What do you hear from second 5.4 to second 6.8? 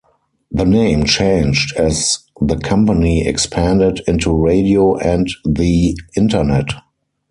the Internet.